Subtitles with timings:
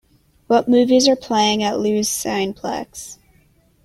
[0.47, 3.19] What movies are playing at Loews Cineplex?